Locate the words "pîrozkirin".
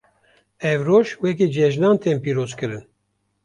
2.23-2.83